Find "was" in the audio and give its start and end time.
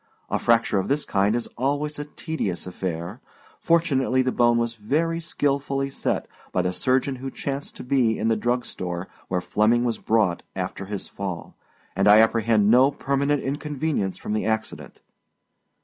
4.57-4.73, 9.83-9.99